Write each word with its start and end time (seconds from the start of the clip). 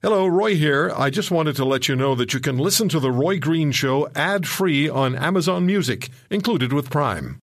Hello, 0.00 0.28
Roy 0.28 0.54
here. 0.54 0.92
I 0.96 1.10
just 1.10 1.32
wanted 1.32 1.56
to 1.56 1.64
let 1.64 1.88
you 1.88 1.96
know 1.96 2.14
that 2.14 2.32
you 2.32 2.38
can 2.38 2.56
listen 2.56 2.88
to 2.90 3.00
The 3.00 3.10
Roy 3.10 3.40
Green 3.40 3.72
Show 3.72 4.08
ad 4.14 4.46
free 4.46 4.88
on 4.88 5.16
Amazon 5.16 5.66
Music, 5.66 6.10
included 6.30 6.72
with 6.72 6.88
Prime. 6.88 7.40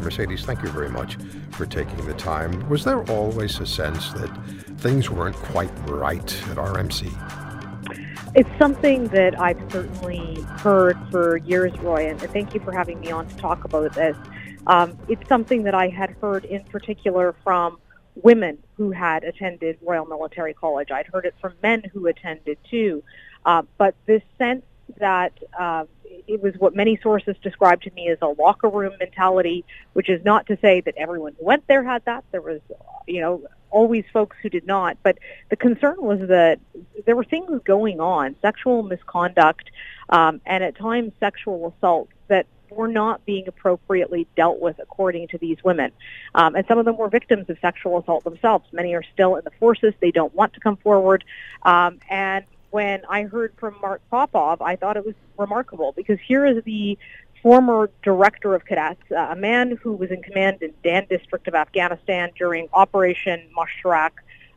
Mercedes, 0.00 0.44
thank 0.44 0.60
you 0.64 0.70
very 0.70 0.88
much 0.88 1.18
for 1.52 1.66
taking 1.66 2.04
the 2.04 2.14
time. 2.14 2.68
Was 2.68 2.82
there 2.82 3.04
always 3.04 3.60
a 3.60 3.66
sense 3.66 4.12
that 4.14 4.28
things 4.78 5.08
weren't 5.08 5.36
quite 5.36 5.70
right 5.88 6.36
at 6.50 6.56
RMC? 6.56 7.12
It's 8.34 8.50
something 8.58 9.06
that 9.10 9.40
I've 9.40 9.70
certainly 9.70 10.42
heard 10.58 10.98
for 11.12 11.36
years, 11.36 11.78
Roy, 11.78 12.08
and 12.08 12.20
thank 12.20 12.54
you 12.54 12.60
for 12.60 12.72
having 12.72 12.98
me 12.98 13.12
on 13.12 13.28
to 13.28 13.36
talk 13.36 13.62
about 13.62 13.94
this. 13.94 14.16
Um, 14.66 14.98
it's 15.08 15.28
something 15.28 15.62
that 15.62 15.76
I 15.76 15.86
had 15.86 16.10
heard 16.20 16.44
in 16.44 16.64
particular 16.64 17.36
from 17.44 17.78
women 18.16 18.58
who 18.78 18.92
had 18.92 19.24
attended 19.24 19.76
Royal 19.82 20.06
Military 20.06 20.54
College. 20.54 20.90
I'd 20.90 21.08
heard 21.08 21.26
it 21.26 21.34
from 21.40 21.52
men 21.62 21.82
who 21.92 22.06
attended 22.06 22.56
too. 22.70 23.02
Uh, 23.44 23.62
but 23.76 23.94
this 24.06 24.22
sense 24.38 24.64
that 24.98 25.32
uh, 25.58 25.84
it 26.26 26.40
was 26.40 26.54
what 26.58 26.74
many 26.74 26.98
sources 27.02 27.36
described 27.42 27.82
to 27.82 27.90
me 27.90 28.08
as 28.08 28.18
a 28.22 28.28
locker 28.28 28.68
room 28.68 28.94
mentality, 28.98 29.64
which 29.92 30.08
is 30.08 30.24
not 30.24 30.46
to 30.46 30.56
say 30.62 30.80
that 30.80 30.94
everyone 30.96 31.34
who 31.38 31.44
went 31.44 31.66
there 31.66 31.82
had 31.82 32.04
that. 32.04 32.24
There 32.30 32.40
was, 32.40 32.60
you 33.06 33.20
know, 33.20 33.42
always 33.70 34.04
folks 34.12 34.36
who 34.42 34.48
did 34.48 34.66
not. 34.66 34.96
But 35.02 35.18
the 35.50 35.56
concern 35.56 35.96
was 35.98 36.20
that 36.28 36.60
there 37.04 37.16
were 37.16 37.24
things 37.24 37.60
going 37.64 38.00
on, 38.00 38.36
sexual 38.40 38.82
misconduct, 38.84 39.70
um, 40.08 40.40
and 40.46 40.62
at 40.62 40.76
times 40.76 41.12
sexual 41.20 41.74
assault 41.76 42.08
that 42.28 42.46
were 42.70 42.88
not 42.88 43.24
being 43.24 43.46
appropriately 43.48 44.26
dealt 44.36 44.60
with 44.60 44.78
according 44.78 45.28
to 45.28 45.38
these 45.38 45.62
women. 45.64 45.92
Um, 46.34 46.54
and 46.54 46.66
some 46.66 46.78
of 46.78 46.84
them 46.84 46.96
were 46.96 47.08
victims 47.08 47.48
of 47.48 47.58
sexual 47.60 47.98
assault 47.98 48.24
themselves. 48.24 48.66
Many 48.72 48.94
are 48.94 49.04
still 49.14 49.36
in 49.36 49.44
the 49.44 49.50
forces. 49.58 49.94
They 50.00 50.10
don't 50.10 50.34
want 50.34 50.54
to 50.54 50.60
come 50.60 50.76
forward. 50.76 51.24
Um, 51.62 51.98
and 52.08 52.44
when 52.70 53.02
I 53.08 53.22
heard 53.22 53.54
from 53.58 53.76
Mark 53.80 54.02
Popov, 54.10 54.60
I 54.60 54.76
thought 54.76 54.96
it 54.96 55.06
was 55.06 55.14
remarkable 55.36 55.92
because 55.96 56.18
here 56.26 56.44
is 56.44 56.62
the 56.64 56.98
former 57.42 57.90
director 58.02 58.54
of 58.54 58.64
cadets, 58.64 59.00
uh, 59.10 59.28
a 59.30 59.36
man 59.36 59.78
who 59.82 59.92
was 59.92 60.10
in 60.10 60.22
command 60.22 60.62
in 60.62 60.74
Dan 60.82 61.06
district 61.08 61.48
of 61.48 61.54
Afghanistan 61.54 62.30
during 62.36 62.68
Operation 62.72 63.48
Mushtarak, 63.56 64.10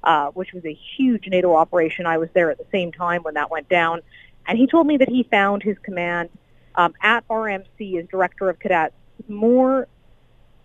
uh, 0.03 0.27
which 0.31 0.51
was 0.53 0.65
a 0.65 0.77
huge 0.97 1.27
NATO 1.27 1.55
operation. 1.55 2.05
I 2.05 2.17
was 2.17 2.29
there 2.33 2.49
at 2.49 2.57
the 2.57 2.65
same 2.71 2.91
time 2.91 3.23
when 3.23 3.35
that 3.35 3.51
went 3.51 3.69
down. 3.69 4.01
And 4.47 4.57
he 4.57 4.67
told 4.67 4.87
me 4.87 4.97
that 4.97 5.09
he 5.09 5.23
found 5.23 5.61
his 5.61 5.77
command 5.79 6.29
um, 6.75 6.93
at 7.01 7.27
RMC 7.27 7.99
as 7.99 8.07
director 8.07 8.49
of 8.49 8.59
cadets 8.59 8.95
more 9.27 9.87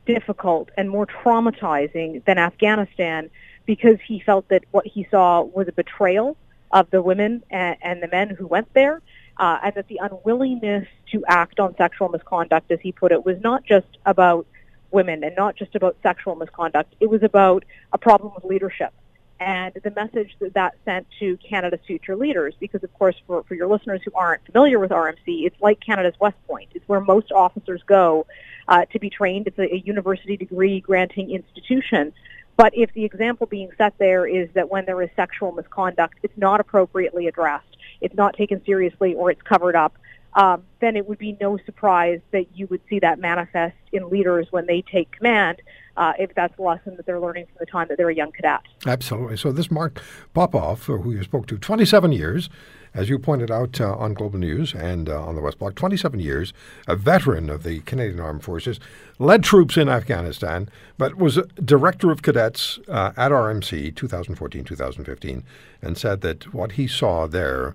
difficult 0.07 0.71
and 0.77 0.89
more 0.89 1.07
traumatizing 1.07 2.25
than 2.25 2.39
Afghanistan 2.39 3.29
because 3.67 3.97
he 4.07 4.21
felt 4.21 4.49
that 4.49 4.65
what 4.71 4.87
he 4.87 5.07
saw 5.11 5.43
was 5.43 5.69
a 5.69 5.73
betrayal 5.73 6.37
of 6.71 6.89
the 6.91 7.03
women 7.03 7.43
and, 7.51 7.77
and 7.83 8.03
the 8.03 8.09
men 8.09 8.31
who 8.31 8.47
went 8.47 8.73
there, 8.75 9.03
uh, 9.39 9.59
and 9.63 9.75
that 9.75 9.89
the 9.89 10.01
unwillingness 10.03 10.87
to 11.11 11.25
act 11.29 11.61
on 11.61 11.77
sexual 11.77 12.09
misconduct, 12.09 12.71
as 12.71 12.79
he 12.81 12.93
put 12.93 13.13
it, 13.13 13.25
was 13.25 13.37
not 13.41 13.65
just 13.65 13.99
about 14.07 14.47
women 14.93 15.25
and 15.25 15.35
not 15.37 15.57
just 15.57 15.75
about 15.75 15.97
sexual 16.03 16.37
misconduct. 16.37 16.95
It 17.01 17.11
was 17.11 17.23
about 17.23 17.65
a 17.93 17.99
problem 17.99 18.33
with 18.35 18.45
leadership 18.45 18.93
and 19.39 19.75
the 19.83 19.91
message 19.91 20.35
that 20.41 20.55
that 20.55 20.77
sent 20.85 21.07
to 21.21 21.37
Canada's 21.39 21.81
future 21.87 22.17
leaders. 22.17 22.55
Because, 22.59 22.83
of 22.83 22.93
course, 22.95 23.17
for, 23.27 23.43
for 23.45 23.55
your 23.55 23.67
listeners 23.67 24.01
who 24.05 24.13
aren't 24.15 24.45
familiar 24.47 24.79
with 24.79 24.91
RMC, 24.91 25.45
it's 25.47 25.61
like 25.61 25.81
Canada's 25.81 26.19
West 26.21 26.37
Point. 26.47 26.69
It's 26.75 26.89
where 26.89 27.01
most 27.01 27.33
officers 27.33 27.83
go 27.87 28.27
uh, 28.69 28.87
to 28.87 28.99
be 28.99 29.11
trained. 29.11 29.47
It's 29.47 29.59
a, 29.59 29.75
a 29.75 29.79
university 29.79 30.37
degree 30.37 30.81
granting 30.81 31.31
institution. 31.31 32.13
But 32.57 32.73
if 32.75 32.93
the 32.95 33.05
example 33.05 33.47
being 33.47 33.71
set 33.77 33.99
there 33.99 34.27
is 34.27 34.49
that 34.55 34.71
when 34.71 34.87
there 34.87 35.01
is 35.03 35.11
sexual 35.15 35.53
misconduct, 35.53 36.15
it's 36.23 36.37
not 36.39 36.61
appropriately 36.61 37.27
addressed, 37.27 37.77
it's 38.01 38.15
not 38.15 38.35
taken 38.35 38.65
seriously, 38.65 39.15
or 39.15 39.31
it's 39.31 39.43
covered 39.43 39.77
up, 39.77 39.95
um, 40.37 40.63
then 40.81 40.97
it 40.97 41.09
would 41.09 41.19
be 41.19 41.37
no 41.41 41.59
surprise 41.65 42.21
that 42.31 42.47
you 42.55 42.67
would 42.69 42.83
see 42.89 42.99
that 43.01 43.19
manifest 43.19 43.75
in 43.93 44.09
leaders 44.11 44.47
when 44.51 44.67
they 44.67 44.83
take 44.83 45.11
command 45.11 45.61
uh, 45.97 46.13
if 46.19 46.35
that's 46.35 46.57
a 46.59 46.63
lesson 46.63 46.95
that 46.97 47.07
they're 47.07 47.21
learning 47.21 47.47
from 47.47 47.57
the 47.59 47.65
time 47.65 47.89
that 47.89 47.97
they're 47.97 48.11
a 48.11 48.15
young 48.15 48.31
cadet. 48.31 48.61
Absolutely. 48.87 49.39
So 49.39 49.51
this 49.51 49.71
Mark 49.71 50.03
Popov, 50.35 50.85
who 50.85 51.11
you 51.11 51.23
spoke 51.23 51.47
to, 51.47 51.57
27 51.57 52.13
years, 52.13 52.51
as 52.93 53.09
you 53.09 53.19
pointed 53.19 53.51
out 53.51 53.81
uh, 53.81 53.95
on 53.95 54.13
Global 54.13 54.39
News 54.39 54.75
and 54.75 55.09
uh, 55.09 55.23
on 55.23 55.37
the 55.37 55.41
West 55.41 55.59
Block, 55.59 55.75
27 55.75 56.21
years, 56.21 56.53
a 56.87 56.97
veteran 56.97 57.49
of 57.49 57.63
the 57.63 57.81
Canadian 57.81 58.21
Armed 58.21 58.45
Forces, 58.45 58.79
led 59.19 59.43
troops 59.43 59.79
in 59.79 59.89
Afghanistan, 59.89 60.69
but 60.99 61.17
was 61.17 61.39
director 61.65 62.11
of 62.11 62.21
cadets 62.21 62.79
uh, 62.89 63.13
at 63.17 63.33
RMC 63.33 63.97
2014 63.97 64.65
2015, 64.65 65.45
and 65.81 65.97
said 65.97 66.21
that 66.21 66.53
what 66.53 66.73
he 66.73 66.87
saw 66.87 67.27
there 67.27 67.75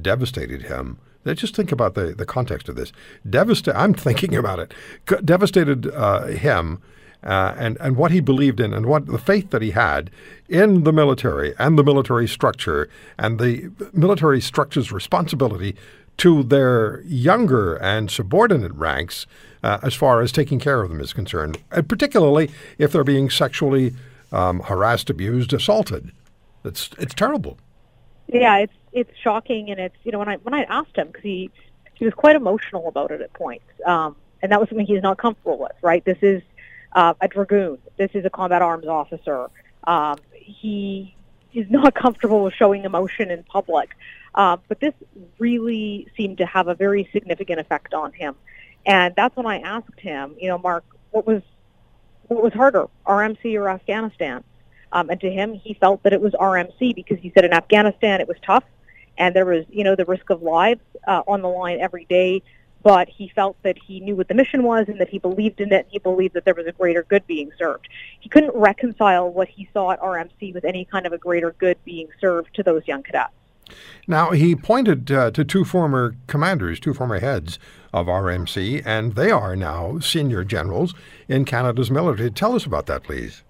devastated 0.00 0.62
him. 0.62 0.98
Just 1.24 1.54
think 1.54 1.72
about 1.72 1.94
the, 1.94 2.14
the 2.14 2.26
context 2.26 2.68
of 2.68 2.76
this. 2.76 2.92
Devasta- 3.28 3.74
I'm 3.74 3.94
thinking 3.94 4.34
about 4.34 4.58
it. 4.58 4.74
devastated 5.24 5.86
uh, 5.94 6.26
him 6.26 6.82
uh, 7.24 7.54
and, 7.56 7.76
and 7.80 7.96
what 7.96 8.10
he 8.10 8.20
believed 8.20 8.60
in 8.60 8.74
and 8.74 8.86
what 8.86 9.06
the 9.06 9.18
faith 9.18 9.50
that 9.50 9.62
he 9.62 9.70
had 9.70 10.10
in 10.48 10.84
the 10.84 10.92
military 10.92 11.54
and 11.58 11.78
the 11.78 11.84
military 11.84 12.26
structure 12.26 12.88
and 13.18 13.38
the 13.38 13.70
military 13.92 14.40
structure's 14.40 14.90
responsibility 14.90 15.76
to 16.18 16.42
their 16.42 17.02
younger 17.02 17.76
and 17.76 18.10
subordinate 18.10 18.72
ranks 18.74 19.26
uh, 19.62 19.78
as 19.82 19.94
far 19.94 20.20
as 20.20 20.32
taking 20.32 20.58
care 20.58 20.82
of 20.82 20.90
them 20.90 21.00
is 21.00 21.12
concerned, 21.12 21.58
and 21.70 21.88
particularly 21.88 22.50
if 22.78 22.92
they're 22.92 23.04
being 23.04 23.30
sexually 23.30 23.94
um, 24.32 24.60
harassed, 24.60 25.08
abused, 25.08 25.52
assaulted. 25.52 26.10
It's 26.64 26.90
it's 26.98 27.14
terrible. 27.14 27.58
Yeah, 28.32 28.58
it's 28.58 28.72
it's 28.92 29.10
shocking, 29.22 29.70
and 29.70 29.80
it's 29.80 29.96
you 30.04 30.12
know 30.12 30.18
when 30.18 30.28
I 30.28 30.36
when 30.36 30.54
I 30.54 30.62
asked 30.64 30.96
him 30.96 31.08
because 31.08 31.22
he 31.22 31.50
he 31.94 32.04
was 32.04 32.14
quite 32.14 32.36
emotional 32.36 32.88
about 32.88 33.10
it 33.10 33.20
at 33.20 33.32
points, 33.34 33.64
um, 33.86 34.16
and 34.42 34.52
that 34.52 34.60
was 34.60 34.68
something 34.68 34.86
he's 34.86 35.02
not 35.02 35.18
comfortable 35.18 35.58
with. 35.58 35.72
Right, 35.82 36.04
this 36.04 36.18
is 36.22 36.42
uh, 36.92 37.14
a 37.20 37.28
dragoon. 37.28 37.78
This 37.98 38.10
is 38.14 38.24
a 38.24 38.30
combat 38.30 38.62
arms 38.62 38.86
officer. 38.86 39.48
Um, 39.84 40.18
he 40.32 41.14
is 41.52 41.66
not 41.70 41.94
comfortable 41.96 42.42
with 42.44 42.54
showing 42.54 42.84
emotion 42.84 43.30
in 43.30 43.44
public. 43.44 43.90
Uh, 44.34 44.56
but 44.68 44.80
this 44.80 44.94
really 45.38 46.08
seemed 46.16 46.38
to 46.38 46.46
have 46.46 46.68
a 46.68 46.74
very 46.74 47.08
significant 47.12 47.60
effect 47.60 47.92
on 47.92 48.12
him. 48.12 48.34
And 48.86 49.14
that's 49.14 49.36
when 49.36 49.46
I 49.46 49.58
asked 49.60 50.00
him, 50.00 50.34
you 50.40 50.48
know, 50.48 50.58
Mark, 50.58 50.84
what 51.10 51.26
was 51.26 51.42
what 52.28 52.42
was 52.42 52.54
harder, 52.54 52.86
RMC 53.06 53.56
or 53.60 53.68
Afghanistan? 53.68 54.42
Um, 54.92 55.10
and 55.10 55.20
to 55.20 55.30
him, 55.30 55.54
he 55.54 55.74
felt 55.74 56.02
that 56.02 56.12
it 56.12 56.20
was 56.20 56.32
RMC 56.34 56.94
because 56.94 57.18
he 57.18 57.32
said 57.34 57.44
in 57.44 57.52
Afghanistan 57.52 58.20
it 58.20 58.28
was 58.28 58.36
tough, 58.44 58.64
and 59.18 59.34
there 59.34 59.46
was, 59.46 59.64
you 59.70 59.84
know, 59.84 59.96
the 59.96 60.04
risk 60.04 60.30
of 60.30 60.42
lives 60.42 60.80
uh, 61.06 61.22
on 61.26 61.42
the 61.42 61.48
line 61.48 61.80
every 61.80 62.04
day 62.04 62.42
but 62.82 63.08
he 63.08 63.30
felt 63.34 63.56
that 63.62 63.76
he 63.78 64.00
knew 64.00 64.16
what 64.16 64.28
the 64.28 64.34
mission 64.34 64.62
was 64.62 64.88
and 64.88 65.00
that 65.00 65.08
he 65.08 65.18
believed 65.18 65.60
in 65.60 65.72
it. 65.72 65.86
He 65.90 65.98
believed 65.98 66.34
that 66.34 66.44
there 66.44 66.54
was 66.54 66.66
a 66.66 66.72
greater 66.72 67.04
good 67.04 67.26
being 67.26 67.50
served. 67.56 67.88
He 68.20 68.28
couldn't 68.28 68.54
reconcile 68.54 69.30
what 69.30 69.48
he 69.48 69.68
saw 69.72 69.92
at 69.92 70.00
RMC 70.00 70.52
with 70.52 70.64
any 70.64 70.84
kind 70.84 71.06
of 71.06 71.12
a 71.12 71.18
greater 71.18 71.52
good 71.52 71.78
being 71.84 72.08
served 72.20 72.54
to 72.54 72.62
those 72.62 72.86
young 72.86 73.02
cadets. 73.02 73.32
Now, 74.06 74.32
he 74.32 74.54
pointed 74.56 75.10
uh, 75.10 75.30
to 75.30 75.44
two 75.44 75.64
former 75.64 76.16
commanders, 76.26 76.80
two 76.80 76.92
former 76.92 77.20
heads 77.20 77.58
of 77.92 78.06
RMC, 78.06 78.82
and 78.84 79.14
they 79.14 79.30
are 79.30 79.54
now 79.54 79.98
senior 80.00 80.44
generals 80.44 80.94
in 81.28 81.44
Canada's 81.44 81.90
military. 81.90 82.30
Tell 82.30 82.54
us 82.54 82.66
about 82.66 82.86
that, 82.86 83.04
please. 83.04 83.44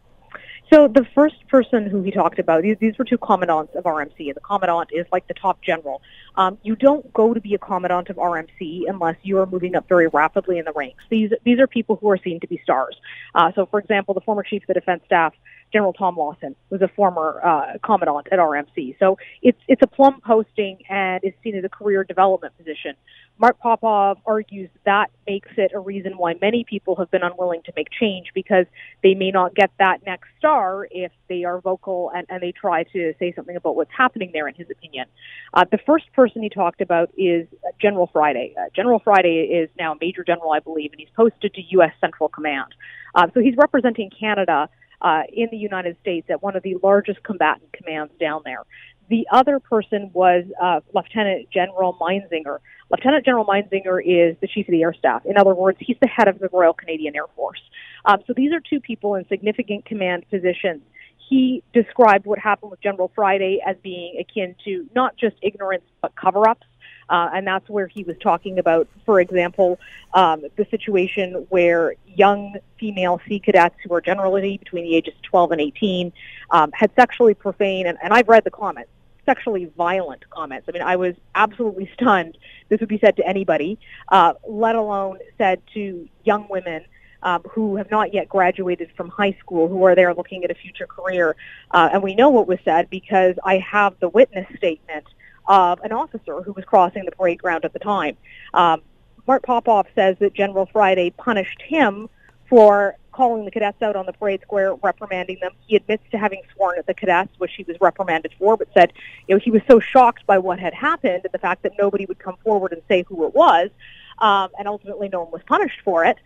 So 0.73 0.89
the 0.89 1.05
first 1.15 1.47
person 1.49 1.87
who 1.87 2.01
he 2.01 2.11
talked 2.11 2.39
about, 2.39 2.63
these, 2.63 2.79
these 2.81 2.97
were 2.97 3.05
two 3.05 3.19
commandants 3.19 3.75
of 3.75 3.85
RMC, 3.85 4.21
and 4.21 4.35
the 4.35 4.41
commandant 4.41 4.89
is 4.91 5.05
like 5.13 5.29
the 5.29 5.35
top 5.35 5.61
general. 5.61 6.01
Um, 6.35 6.57
you 6.63 6.77
don't 6.77 7.13
go 7.13 7.35
to 7.35 7.41
be 7.43 7.53
a 7.53 7.59
commandant 7.59 8.09
of 8.09 8.17
RMC 8.17 8.85
unless 8.89 9.17
you 9.23 9.39
are 9.39 9.45
moving 9.45 9.75
up 9.75 9.87
very 9.87 10.07
rapidly 10.09 10.57
in 10.57 10.65
the 10.65 10.73
ranks. 10.73 11.05
These 11.11 11.33
these 11.45 11.61
are 11.61 11.67
people 11.67 11.97
who 11.97 12.09
are 12.09 12.17
seen 12.17 12.41
to 12.41 12.47
be 12.47 12.59
stars. 12.65 12.97
Uh, 13.35 13.53
so, 13.55 13.67
for 13.67 13.81
example, 13.81 14.15
the 14.15 14.23
former 14.23 14.43
chief 14.43 14.63
of 14.63 14.69
the 14.69 14.75
defense 14.75 15.03
staff 15.05 15.35
General 15.73 15.93
Tom 15.93 16.17
Lawson 16.17 16.55
was 16.71 16.83
a 16.83 16.89
former 16.89 17.41
uh, 17.45 17.79
commandant 17.85 18.29
at 18.31 18.39
RMC. 18.39 18.97
So 18.99 19.19
it's 19.41 19.59
it's 19.69 19.83
a 19.83 19.87
plum 19.87 20.21
posting 20.25 20.79
and 20.89 21.23
is 21.25 21.33
seen 21.43 21.57
as 21.57 21.65
a 21.65 21.69
career 21.69 22.05
development 22.05 22.57
position. 22.57 22.95
Mark 23.39 23.59
Popov 23.59 24.19
argues 24.27 24.71
that 24.85 25.11
makes 25.27 25.49
it 25.57 25.73
a 25.75 25.79
reason 25.79 26.19
why 26.19 26.35
many 26.41 26.65
people 26.65 26.97
have 26.97 27.11
been 27.11 27.23
unwilling 27.23 27.63
to 27.65 27.73
make 27.75 27.89
change 27.91 28.29
because 28.35 28.67
they 29.03 29.15
may 29.15 29.31
not 29.31 29.55
get 29.55 29.71
that 29.79 30.05
next 30.07 30.29
star 30.39 30.87
if 30.91 31.11
they 31.29 31.43
are 31.43 31.61
vocal 31.61 32.13
and, 32.15 32.27
and 32.29 32.43
they 32.43 32.53
try 32.53 32.85
to 32.85 33.15
say 33.19 33.33
something 33.35 33.57
about 33.57 33.75
what's 33.75 33.91
happening 33.97 34.31
there, 34.33 34.47
in 34.47 34.55
his 34.55 34.69
opinion. 34.71 35.07
Uh, 35.55 35.65
the 35.71 35.79
first 35.79 36.05
person 36.13 36.43
he 36.43 36.51
talked 36.51 36.81
about 36.81 37.11
is 37.17 37.47
General 37.81 38.09
Friday. 38.13 38.55
Uh, 38.57 38.67
general 38.77 39.01
Friday 39.01 39.49
is 39.51 39.71
now 39.79 39.93
a 39.95 39.97
Major 40.01 40.23
General, 40.23 40.53
I 40.53 40.61
believe, 40.61 40.93
and 40.93 41.01
he's 41.01 41.11
posted 41.17 41.55
to 41.55 41.63
U.S. 41.71 41.93
Central 42.01 42.29
Command. 42.29 42.75
Uh, 43.15 43.27
so 43.35 43.41
he's 43.41 43.57
representing 43.57 44.11
Canada 44.11 44.69
uh, 45.03 45.23
in 45.31 45.49
the 45.51 45.57
United 45.59 45.97
States 46.01 46.29
at 46.31 46.43
one 46.43 46.57
of 46.57 46.63
the 46.63 46.77
largest 46.83 47.23
combatant 47.23 47.73
commands 47.73 48.13
down 48.19 48.41
there. 48.45 48.63
The 49.11 49.27
other 49.31 49.59
person 49.59 50.11
was 50.15 50.45
uh, 50.63 50.81
Lieutenant 50.95 51.51
General 51.51 51.93
Meinzinger. 52.01 52.59
Lieutenant 52.91 53.25
General 53.27 53.45
Meinzinger 53.45 54.01
is 54.01 54.37
the 54.41 54.49
chief 54.49 54.69
of 54.69 54.73
the 54.73 54.83
air 54.83 54.95
staff. 54.95 55.27
In 55.27 55.37
other 55.37 55.55
words, 55.55 55.77
he's 55.81 55.99
the 56.01 56.09
head 56.09 56.29
of 56.29 56.39
the 56.39 56.49
Royal 56.51 56.73
Canadian 56.73 57.15
Air 57.17 57.27
Force. 57.37 57.61
Um, 58.07 58.19
so 58.27 58.33
these 58.35 58.53
are 58.53 58.61
two 58.61 58.81
people 58.81 59.17
in 59.17 59.27
significant 59.29 59.85
command 59.85 60.25
positions. 60.31 60.83
he 61.29 61.63
described 61.73 62.27
what 62.27 62.39
happened 62.39 62.71
with 62.71 62.81
General 62.81 63.11
Friday 63.15 63.61
as 63.67 63.77
being 63.83 64.19
akin 64.21 64.55
to 64.65 64.87
not 64.95 65.17
just 65.17 65.35
ignorance 65.43 65.85
but 66.01 66.15
cover 66.15 66.49
ups. 66.49 66.67
Uh, 67.13 67.29
and 67.35 67.47
that's 67.47 67.69
where 67.69 67.87
he 67.87 68.05
was 68.05 68.17
talking 68.23 68.59
about, 68.59 68.89
for 69.05 69.21
example, 69.21 69.79
um, 70.15 70.43
the 70.57 70.65
situation 70.71 71.47
where 71.51 71.95
young 72.07 72.57
female 72.81 73.21
sea 73.29 73.39
cadets 73.39 73.77
who 73.85 73.93
are 73.93 74.01
generally 74.01 74.57
between 74.57 74.83
the 74.85 74.97
ages 74.97 75.15
of 75.15 75.21
12 75.21 75.53
and 75.53 75.61
18 75.61 76.13
um, 76.53 76.73
had 76.73 76.91
sexually 76.97 77.35
profane, 77.35 77.87
and, 77.87 77.99
and 78.03 78.15
I've 78.15 78.29
read 78.29 78.45
the 78.45 78.51
comments, 78.51 78.91
sexually 79.27 79.67
violent 79.77 80.29
comments. 80.31 80.67
I 80.71 80.73
mean, 80.73 80.81
I 80.81 80.97
was 80.97 81.15
absolutely 81.35 81.91
stunned. 81.95 82.39
This 82.71 82.81
would 82.81 82.89
be 82.89 82.99
said 82.99 83.17
to 83.19 83.29
anybody, 83.29 83.79
uh, 84.09 84.33
let 84.49 84.75
alone 84.75 85.19
said 85.37 85.61
to 85.75 86.09
young 86.25 86.49
women 86.49 86.83
um, 87.23 87.43
who 87.43 87.77
have 87.77 87.91
not 87.91 88.15
yet 88.15 88.27
graduated 88.27 88.91
from 88.97 89.11
high 89.11 89.37
school, 89.39 89.69
who 89.69 89.85
are 89.85 89.95
there 89.95 90.15
looking 90.15 90.45
at 90.45 90.51
a 90.51 90.55
future 90.55 90.87
career. 90.87 91.37
Uh, 91.73 91.91
and 91.93 92.03
we 92.03 92.15
know 92.15 92.31
what 92.31 92.49
was 92.49 92.59
said 92.65 92.89
because 92.89 93.35
I 93.45 93.59
have 93.59 94.01
the 94.01 94.09
witness 94.09 94.47
statement 94.57 95.05
of 95.47 95.81
an 95.81 95.93
officer 95.93 96.43
who 96.43 96.53
was 96.53 96.65
crossing 96.65 97.05
the 97.05 97.13
parade 97.13 97.41
ground 97.41 97.65
at 97.65 97.73
the 97.73 97.79
time. 97.79 98.17
Um, 98.55 98.83
Mark 99.27 99.43
Popov 99.45 99.87
says 99.95 100.17
that 100.21 100.35
General 100.35 100.67
Friday 100.67 101.11
punished 101.11 101.63
him 101.63 102.09
for 102.49 102.97
calling 103.13 103.45
the 103.45 103.51
cadets 103.51 103.81
out 103.83 103.95
on 103.95 104.07
the 104.07 104.13
parade 104.13 104.41
square, 104.43 104.75
reprimanding 104.77 105.39
them. 105.41 105.53
He 105.67 105.77
admits 105.77 106.03
to 106.11 106.19
having 106.19 106.43
sworn 106.55 106.79
at 106.79 106.87
the 106.87 106.95
cadets, 106.95 107.31
which 107.39 107.53
he 107.57 107.63
was 107.65 107.77
reprimanded 107.81 108.33
for, 108.39 108.57
but 108.57 108.69
said, 108.75 108.93
you 109.29 109.35
know, 109.35 109.41
he 109.43 109.51
was 109.51 109.63
so 109.69 109.81
shocked 109.81 110.27
by 110.27 110.39
what 110.39 110.59
had 110.59 110.75
happened 110.75 111.21
and 111.25 111.33
the 111.33 111.39
fact 111.39 111.63
that 111.63 111.73
nobody 111.79 112.07
would 112.07 112.19
come 112.19 112.37
forward 112.43 112.73
and 112.73 112.83
say 112.89 113.05
who 113.07 113.27
it 113.27 113.35
was, 113.35 113.71
um, 114.19 114.49
and 114.59 114.67
ultimately 114.67 115.09
no 115.09 115.23
one 115.23 115.31
was 115.31 115.43
punished 115.47 115.81
for 115.85 116.05
it, 116.05 116.17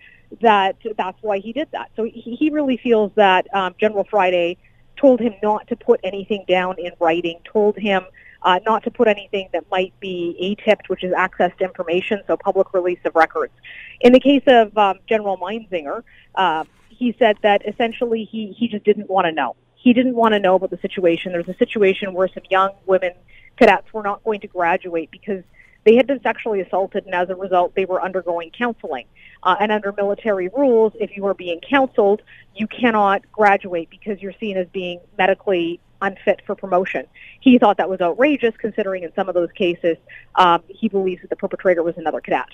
that 0.41 0.77
that's 0.97 1.19
why 1.23 1.39
he 1.39 1.53
did 1.53 1.69
that. 1.73 1.91
So 1.97 2.05
he, 2.05 2.37
he 2.37 2.51
really 2.51 2.77
feels 2.77 3.13
that 3.17 3.53
um, 3.55 3.75
General 3.81 4.05
Friday 4.05 4.57
told 4.97 5.21
him 5.21 5.35
not 5.43 5.69
to 5.69 5.77
put 5.77 6.01
anything 6.03 6.45
down 6.49 6.77
in 6.79 6.93
writing, 6.99 7.41
told 7.45 7.77
him 7.77 8.05
uh, 8.47 8.61
not 8.65 8.85
to 8.85 8.91
put 8.93 9.09
anything 9.09 9.49
that 9.53 9.69
might 9.73 9.93
be 9.99 10.37
ATIPT, 10.41 10.89
which 10.89 11.03
is 11.03 11.13
access 11.13 11.51
to 11.59 11.65
information, 11.65 12.23
so 12.29 12.37
public 12.37 12.73
release 12.73 13.01
of 13.05 13.15
records. 13.17 13.53
In 14.01 14.13
the 14.13 14.21
case 14.21 14.45
of 14.47 14.77
um, 14.79 15.01
General 15.09 15.37
Meinzinger, 15.37 16.05
uh, 16.37 16.65
he 16.89 17.15
said 17.19 17.37
that 17.43 17.67
essentially 17.67 18.25
he, 18.25 18.55
he 18.57 18.69
just 18.69 18.85
didn't 18.85 19.11
want 19.11 19.27
to 19.27 19.33
know. 19.33 19.57
He 19.75 19.93
didn't 19.93 20.15
want 20.15 20.35
to 20.35 20.39
know 20.39 20.55
about 20.55 20.71
the 20.71 20.79
situation. 20.79 21.33
There 21.33 21.43
was 21.43 21.55
a 21.55 21.59
situation 21.59 22.15
where 22.15 22.29
some 22.29 22.45
young 22.49 22.71
women 22.87 23.13
cadets 23.59 23.93
were 23.93 24.05
not 24.05 24.23
going 24.23 24.41
to 24.41 24.47
graduate 24.47 25.11
because 25.11 25.43
they 25.85 25.97
had 25.97 26.07
been 26.07 26.21
sexually 26.23 26.61
assaulted, 26.61 27.05
and 27.05 27.15
as 27.17 27.29
a 27.31 27.35
result, 27.35 27.75
they 27.75 27.85
were 27.85 28.01
undergoing 28.01 28.53
counseling. 28.57 29.07
Uh, 29.43 29.57
and 29.59 29.73
under 29.73 29.93
military 29.93 30.49
rules, 30.49 30.93
if 31.01 31.17
you 31.17 31.27
are 31.27 31.35
being 31.35 31.61
counseled, 31.61 32.23
you 32.55 32.69
cannot 32.69 33.23
graduate 33.33 33.91
because 33.91 34.23
you're 34.23 34.35
seen 34.39 34.57
as 34.57 34.69
being 34.69 35.01
medically 35.19 35.81
unfit 36.03 36.43
for 36.47 36.55
promotion. 36.55 37.07
He 37.41 37.59
thought 37.59 37.77
that 37.79 37.89
was 37.89 38.01
outrageous, 38.01 38.55
considering 38.59 39.03
in 39.03 39.13
some 39.15 39.29
of 39.29 39.35
those 39.35 39.53
cases 39.53 39.97
um, 40.35 40.63
he 40.69 40.89
believes 40.89 41.23
that 41.23 41.31
the 41.31 41.37
perpetrator 41.37 41.83
was 41.83 41.97
another 41.97 42.21
cadet. 42.21 42.49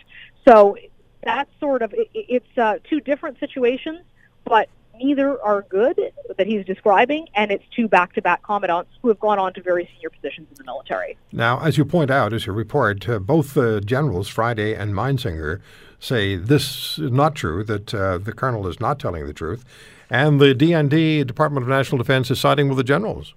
So 0.46 0.76
that's 1.22 1.50
sort 1.60 1.82
of 1.82 1.92
it, 1.92 2.08
it's 2.14 2.58
uh, 2.58 2.78
two 2.88 3.00
different 3.00 3.38
situations, 3.38 4.00
but 4.44 4.68
neither 5.00 5.40
are 5.42 5.62
good 5.62 5.98
that 6.36 6.46
he's 6.46 6.64
describing, 6.66 7.26
and 7.34 7.50
it's 7.50 7.64
two 7.74 7.88
back-to-back 7.88 8.42
commandants 8.42 8.90
who 9.00 9.08
have 9.08 9.18
gone 9.18 9.38
on 9.38 9.52
to 9.54 9.62
very 9.62 9.88
senior 9.94 10.10
positions 10.10 10.46
in 10.50 10.56
the 10.56 10.64
military. 10.64 11.16
Now, 11.32 11.60
as 11.60 11.78
you 11.78 11.84
point 11.84 12.10
out, 12.10 12.32
as 12.32 12.46
you 12.46 12.52
report, 12.52 13.08
uh, 13.08 13.18
both 13.18 13.56
uh, 13.56 13.80
generals, 13.80 14.28
Friday 14.28 14.74
and 14.74 14.92
Meinzinger, 14.94 15.60
say 16.02 16.36
this 16.36 16.98
is 16.98 17.10
not 17.10 17.34
true, 17.34 17.62
that 17.64 17.94
uh, 17.94 18.18
the 18.18 18.32
colonel 18.32 18.66
is 18.66 18.80
not 18.80 18.98
telling 18.98 19.26
the 19.26 19.32
truth, 19.32 19.64
and 20.10 20.40
the 20.40 20.54
DND, 20.54 21.26
Department 21.26 21.62
of 21.64 21.68
National 21.68 21.98
Defense, 21.98 22.30
is 22.30 22.40
siding 22.40 22.68
with 22.68 22.76
the 22.76 22.84
generals. 22.84 23.34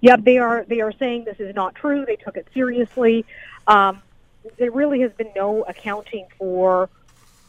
Yeah, 0.00 0.16
they 0.16 0.38
are. 0.38 0.64
They 0.68 0.80
are 0.80 0.92
saying 0.92 1.24
this 1.24 1.40
is 1.40 1.54
not 1.54 1.74
true. 1.74 2.04
They 2.06 2.16
took 2.16 2.36
it 2.36 2.46
seriously. 2.52 3.24
Um, 3.66 4.02
there 4.56 4.70
really 4.70 5.00
has 5.00 5.12
been 5.12 5.30
no 5.34 5.62
accounting 5.64 6.26
for 6.38 6.88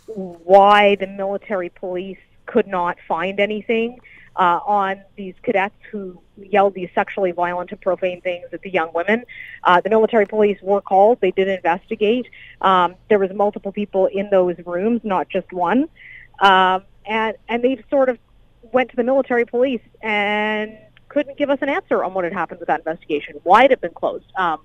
why 0.07 0.95
the 0.95 1.07
military 1.07 1.69
police 1.69 2.17
could 2.45 2.67
not 2.67 2.97
find 3.07 3.39
anything 3.39 3.99
uh, 4.35 4.59
on 4.65 5.01
these 5.15 5.35
cadets 5.43 5.75
who 5.91 6.21
yelled 6.37 6.73
these 6.73 6.89
sexually 6.95 7.31
violent 7.31 7.71
and 7.71 7.81
profane 7.81 8.21
things 8.21 8.45
at 8.53 8.61
the 8.61 8.69
young 8.69 8.91
women. 8.93 9.23
Uh, 9.63 9.81
the 9.81 9.89
military 9.89 10.25
police 10.25 10.57
were 10.61 10.81
called. 10.81 11.19
They 11.21 11.31
did 11.31 11.47
investigate. 11.47 12.27
Um, 12.61 12.95
there 13.09 13.19
was 13.19 13.31
multiple 13.31 13.71
people 13.71 14.07
in 14.07 14.29
those 14.29 14.55
rooms, 14.65 15.01
not 15.03 15.29
just 15.29 15.51
one. 15.51 15.89
Um, 16.39 16.83
and 17.05 17.35
and 17.47 17.63
they 17.63 17.83
sort 17.89 18.09
of 18.09 18.17
went 18.71 18.89
to 18.91 18.95
the 18.95 19.03
military 19.03 19.45
police 19.45 19.81
and 20.01 20.77
couldn't 21.09 21.37
give 21.37 21.49
us 21.49 21.59
an 21.61 21.69
answer 21.69 22.03
on 22.03 22.13
what 22.13 22.23
had 22.23 22.33
happened 22.33 22.59
with 22.59 22.67
that 22.67 22.79
investigation. 22.79 23.35
Why 23.43 23.65
it 23.65 23.71
had 23.71 23.81
been 23.81 23.93
closed. 23.93 24.31
Um, 24.37 24.59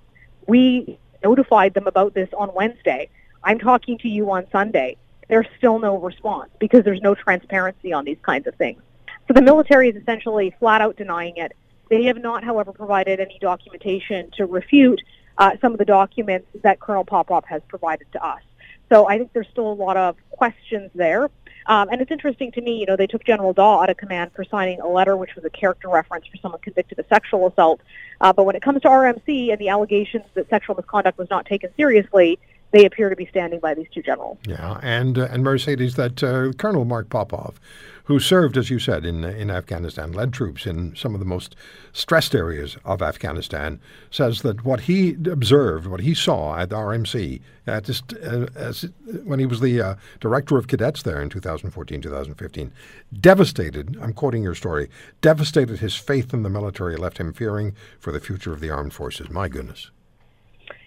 we 0.46 0.98
notified 1.24 1.74
them 1.74 1.86
about 1.86 2.14
this 2.14 2.28
on 2.36 2.54
Wednesday. 2.54 3.08
I'm 3.42 3.58
talking 3.58 3.98
to 3.98 4.08
you 4.08 4.30
on 4.30 4.46
Sunday 4.52 4.96
there's 5.28 5.46
still 5.58 5.78
no 5.78 5.96
response 5.98 6.50
because 6.58 6.84
there's 6.84 7.00
no 7.00 7.14
transparency 7.14 7.92
on 7.92 8.04
these 8.04 8.18
kinds 8.22 8.46
of 8.46 8.54
things. 8.54 8.80
So 9.28 9.34
the 9.34 9.43
military 9.43 9.88
is 9.88 9.96
essentially 9.96 10.55
flat 10.58 10.81
out 10.81 10.96
denying 10.96 11.37
it. 11.37 11.52
They 11.88 12.05
have 12.05 12.19
not, 12.19 12.44
however, 12.44 12.73
provided 12.73 13.20
any 13.20 13.38
documentation 13.40 14.31
to 14.37 14.46
refute 14.46 15.00
uh, 15.38 15.52
some 15.61 15.73
of 15.73 15.78
the 15.78 15.84
documents 15.84 16.49
that 16.62 16.81
Colonel 16.81 17.05
Popov 17.05 17.44
has 17.46 17.62
provided 17.69 18.11
to 18.12 18.25
us. 18.25 18.40
So 18.88 19.08
I 19.08 19.19
think 19.19 19.32
there's 19.32 19.49
still 19.49 19.70
a 19.70 19.75
lot 19.75 19.96
of 19.96 20.17
questions 20.31 20.90
there. 20.94 21.28
Um, 21.67 21.88
and 21.88 22.00
it's 22.00 22.12
interesting 22.12 22.52
to 22.52 22.61
me, 22.61 22.78
you 22.78 22.87
know, 22.87 22.94
they 22.94 23.08
took 23.08 23.25
General 23.25 23.52
Dawe 23.52 23.82
out 23.82 23.90
of 23.90 23.96
command 23.96 24.31
for 24.34 24.44
signing 24.44 24.81
a 24.81 24.87
letter 24.87 25.17
which 25.17 25.34
was 25.34 25.44
a 25.44 25.50
character 25.50 25.88
reference 25.88 26.26
for 26.26 26.37
someone 26.37 26.61
convicted 26.61 26.99
of 27.00 27.06
sexual 27.08 27.49
assault. 27.49 27.81
Uh, 28.20 28.32
but 28.32 28.44
when 28.44 28.55
it 28.55 28.62
comes 28.62 28.82
to 28.82 28.88
RMC 28.88 29.50
and 29.50 29.58
the 29.58 29.69
allegations 29.69 30.25
that 30.34 30.49
sexual 30.49 30.76
misconduct 30.76 31.19
was 31.19 31.28
not 31.28 31.44
taken 31.46 31.70
seriously, 31.76 32.38
they 32.76 32.84
appear 32.84 33.08
to 33.08 33.17
be 33.17 33.26
standing 33.26 33.58
by 33.58 33.73
these 33.73 33.87
two 33.93 34.02
generals. 34.02 34.37
Yeah, 34.46 34.78
and 34.82 35.19
uh, 35.19 35.28
and 35.31 35.43
Mercedes, 35.43 35.94
that 35.96 36.23
uh, 36.23 36.52
Colonel 36.58 36.84
Mark 36.84 37.08
Popov, 37.08 37.58
who 38.05 38.20
served, 38.20 38.58
as 38.58 38.69
you 38.69 38.78
said, 38.78 39.06
in 39.06 39.25
in 39.25 39.50
Afghanistan, 39.50 40.12
led 40.12 40.32
troops 40.32 40.67
in 40.67 40.94
some 40.94 41.14
of 41.14 41.20
the 41.20 41.26
most 41.26 41.56
stressed 41.94 42.34
areas 42.34 42.76
of 42.84 43.00
Afghanistan, 43.00 43.81
says 44.11 44.43
that 44.43 44.64
what 44.64 44.81
he 44.81 45.17
observed, 45.31 45.87
what 45.87 46.00
he 46.00 46.12
saw 46.12 46.58
at 46.58 46.69
the 46.69 46.76
RMC, 46.76 47.40
at 47.67 47.84
this, 47.84 48.02
uh, 48.23 48.46
as, 48.55 48.90
when 49.25 49.38
he 49.38 49.46
was 49.46 49.61
the 49.61 49.81
uh, 49.81 49.94
director 50.20 50.58
of 50.58 50.69
cadets 50.69 51.02
there 51.02 51.23
in 51.23 51.31
2014, 51.31 52.02
2015, 52.02 52.73
devastated. 53.19 53.96
I'm 54.02 54.12
quoting 54.12 54.43
your 54.43 54.55
story. 54.55 54.90
Devastated 55.23 55.78
his 55.78 55.96
faith 55.96 56.34
in 56.34 56.43
the 56.43 56.50
military, 56.50 56.96
left 56.96 57.19
him 57.19 57.32
fearing 57.32 57.75
for 57.99 58.12
the 58.12 58.20
future 58.20 58.52
of 58.52 58.61
the 58.61 58.70
armed 58.70 58.93
forces. 58.93 59.31
My 59.31 59.49
goodness. 59.49 59.90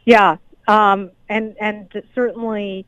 Yeah, 0.05 0.37
um, 0.69 1.09
and 1.27 1.55
and 1.59 2.03
certainly, 2.13 2.85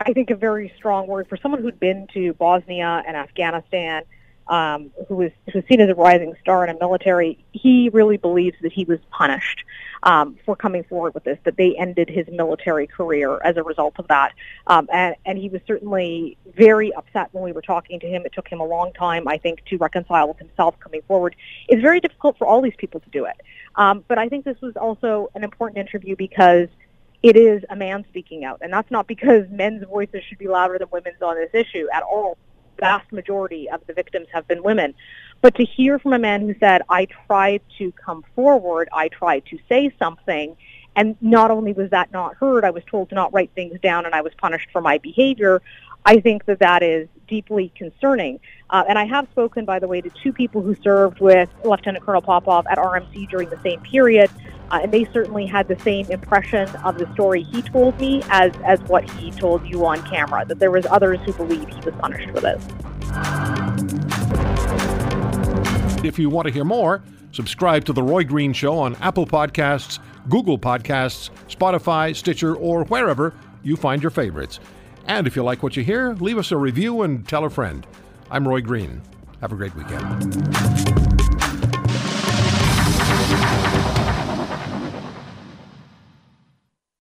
I 0.00 0.14
think 0.14 0.30
a 0.30 0.34
very 0.34 0.72
strong 0.78 1.06
word 1.06 1.28
for 1.28 1.36
someone 1.36 1.60
who'd 1.60 1.78
been 1.78 2.06
to 2.14 2.32
Bosnia 2.32 3.02
and 3.06 3.18
Afghanistan, 3.18 4.04
um, 4.46 4.90
who 5.08 5.16
was 5.16 5.30
who's 5.52 5.62
seen 5.68 5.82
as 5.82 5.90
a 5.90 5.94
rising 5.94 6.32
star 6.40 6.64
in 6.64 6.74
a 6.74 6.78
military. 6.78 7.44
He 7.52 7.90
really 7.92 8.16
believes 8.16 8.56
that 8.62 8.72
he 8.72 8.86
was 8.86 8.98
punished 9.10 9.62
um, 10.04 10.38
for 10.46 10.56
coming 10.56 10.84
forward 10.84 11.12
with 11.12 11.24
this. 11.24 11.38
That 11.44 11.58
they 11.58 11.76
ended 11.76 12.08
his 12.08 12.26
military 12.28 12.86
career 12.86 13.38
as 13.44 13.58
a 13.58 13.62
result 13.62 13.96
of 13.98 14.08
that, 14.08 14.32
um, 14.66 14.88
and 14.90 15.14
and 15.26 15.36
he 15.36 15.50
was 15.50 15.60
certainly 15.66 16.38
very 16.56 16.94
upset 16.94 17.28
when 17.32 17.44
we 17.44 17.52
were 17.52 17.60
talking 17.60 18.00
to 18.00 18.06
him. 18.06 18.22
It 18.24 18.32
took 18.32 18.48
him 18.48 18.60
a 18.60 18.66
long 18.66 18.94
time, 18.94 19.28
I 19.28 19.36
think, 19.36 19.66
to 19.66 19.76
reconcile 19.76 20.28
with 20.28 20.38
himself 20.38 20.80
coming 20.80 21.02
forward. 21.02 21.36
It's 21.68 21.82
very 21.82 22.00
difficult 22.00 22.38
for 22.38 22.46
all 22.46 22.62
these 22.62 22.76
people 22.78 23.00
to 23.00 23.10
do 23.10 23.26
it, 23.26 23.36
um, 23.76 24.02
but 24.08 24.16
I 24.16 24.30
think 24.30 24.46
this 24.46 24.62
was 24.62 24.78
also 24.78 25.28
an 25.34 25.44
important 25.44 25.76
interview 25.76 26.16
because 26.16 26.68
it 27.22 27.36
is 27.36 27.62
a 27.70 27.76
man 27.76 28.04
speaking 28.08 28.44
out. 28.44 28.58
And 28.62 28.72
that's 28.72 28.90
not 28.90 29.06
because 29.06 29.48
men's 29.50 29.84
voices 29.84 30.22
should 30.28 30.38
be 30.38 30.48
louder 30.48 30.78
than 30.78 30.88
women's 30.90 31.20
on 31.20 31.36
this 31.36 31.50
issue 31.52 31.86
at 31.92 32.02
all. 32.02 32.38
The 32.76 32.82
Vast 32.82 33.12
majority 33.12 33.68
of 33.68 33.84
the 33.86 33.92
victims 33.92 34.28
have 34.32 34.46
been 34.46 34.62
women. 34.62 34.94
But 35.40 35.56
to 35.56 35.64
hear 35.64 35.98
from 35.98 36.12
a 36.12 36.18
man 36.18 36.42
who 36.42 36.54
said, 36.60 36.82
I 36.88 37.06
tried 37.26 37.62
to 37.78 37.92
come 37.92 38.24
forward, 38.34 38.88
I 38.92 39.08
tried 39.08 39.46
to 39.46 39.58
say 39.68 39.92
something, 39.98 40.56
and 40.96 41.16
not 41.20 41.50
only 41.50 41.72
was 41.72 41.90
that 41.90 42.12
not 42.12 42.34
heard, 42.36 42.64
I 42.64 42.70
was 42.70 42.82
told 42.90 43.08
to 43.10 43.14
not 43.14 43.32
write 43.32 43.50
things 43.54 43.78
down 43.80 44.04
and 44.04 44.14
I 44.14 44.20
was 44.20 44.32
punished 44.34 44.68
for 44.72 44.80
my 44.80 44.98
behavior. 44.98 45.62
I 46.04 46.20
think 46.20 46.44
that 46.46 46.58
that 46.60 46.82
is 46.82 47.08
deeply 47.28 47.72
concerning. 47.76 48.40
Uh, 48.70 48.84
and 48.88 48.98
I 48.98 49.04
have 49.04 49.28
spoken, 49.30 49.64
by 49.64 49.78
the 49.78 49.86
way, 49.86 50.00
to 50.00 50.10
two 50.22 50.32
people 50.32 50.62
who 50.62 50.74
served 50.74 51.20
with 51.20 51.48
Lieutenant 51.64 52.04
Colonel 52.04 52.22
Popov 52.22 52.66
at 52.66 52.78
RMC 52.78 53.28
during 53.28 53.48
the 53.50 53.60
same 53.62 53.80
period, 53.80 54.30
uh, 54.70 54.80
and 54.82 54.92
they 54.92 55.04
certainly 55.12 55.46
had 55.46 55.68
the 55.68 55.78
same 55.80 56.06
impression 56.10 56.68
of 56.84 56.98
the 56.98 57.12
story 57.14 57.42
he 57.42 57.62
told 57.62 57.98
me 58.00 58.22
as 58.28 58.52
as 58.64 58.80
what 58.82 59.08
he 59.10 59.30
told 59.30 59.66
you 59.66 59.84
on 59.86 60.02
camera. 60.02 60.44
That 60.44 60.58
there 60.58 60.70
was 60.70 60.86
others 60.86 61.18
who 61.24 61.32
believe 61.32 61.68
he 61.68 61.80
was 61.80 61.94
punished 61.94 62.30
for 62.30 62.40
this. 62.40 62.64
If 66.04 66.18
you 66.18 66.30
want 66.30 66.46
to 66.46 66.52
hear 66.52 66.64
more, 66.64 67.02
subscribe 67.32 67.84
to 67.86 67.92
the 67.92 68.02
Roy 68.02 68.24
Green 68.24 68.52
Show 68.52 68.78
on 68.78 68.94
Apple 68.96 69.26
Podcasts, 69.26 69.98
Google 70.28 70.58
Podcasts, 70.58 71.30
Spotify, 71.48 72.14
Stitcher, 72.14 72.54
or 72.54 72.84
wherever 72.84 73.34
you 73.62 73.76
find 73.76 74.02
your 74.02 74.10
favorites. 74.10 74.60
And 75.06 75.26
if 75.26 75.34
you 75.34 75.42
like 75.42 75.62
what 75.62 75.76
you 75.76 75.82
hear, 75.82 76.14
leave 76.14 76.38
us 76.38 76.52
a 76.52 76.56
review 76.56 77.02
and 77.02 77.26
tell 77.26 77.44
a 77.44 77.50
friend. 77.50 77.86
I'm 78.30 78.46
Roy 78.46 78.60
Green. 78.60 79.00
Have 79.40 79.52
a 79.52 79.56
great 79.56 79.74
weekend. 79.74 81.07